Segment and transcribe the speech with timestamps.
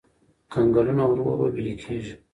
[0.53, 2.13] کنګلونه ورو ورو ويلي کېږي.